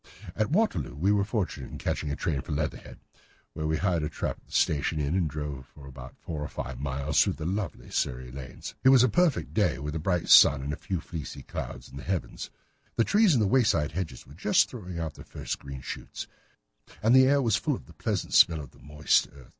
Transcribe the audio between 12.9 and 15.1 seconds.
The trees and wayside hedges were just throwing